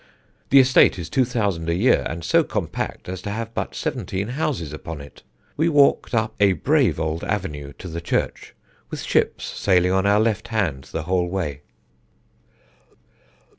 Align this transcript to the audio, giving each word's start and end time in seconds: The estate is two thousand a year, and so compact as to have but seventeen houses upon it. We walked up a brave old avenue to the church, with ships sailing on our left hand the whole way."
The 0.49 0.57
estate 0.59 0.97
is 0.97 1.11
two 1.11 1.25
thousand 1.25 1.69
a 1.69 1.75
year, 1.75 2.07
and 2.09 2.23
so 2.23 2.43
compact 2.43 3.07
as 3.07 3.21
to 3.21 3.29
have 3.29 3.53
but 3.53 3.75
seventeen 3.75 4.29
houses 4.29 4.73
upon 4.73 4.99
it. 4.99 5.21
We 5.55 5.69
walked 5.69 6.15
up 6.15 6.33
a 6.39 6.53
brave 6.53 6.99
old 6.99 7.23
avenue 7.23 7.73
to 7.77 7.87
the 7.87 8.01
church, 8.01 8.55
with 8.89 9.03
ships 9.03 9.45
sailing 9.45 9.91
on 9.91 10.07
our 10.07 10.19
left 10.19 10.47
hand 10.47 10.85
the 10.85 11.03
whole 11.03 11.29
way." 11.29 11.61